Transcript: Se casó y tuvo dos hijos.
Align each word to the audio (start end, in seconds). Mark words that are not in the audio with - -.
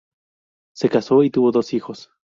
Se 0.75 0.89
casó 0.89 1.21
y 1.21 1.29
tuvo 1.29 1.51
dos 1.51 1.75
hijos. 1.75 2.09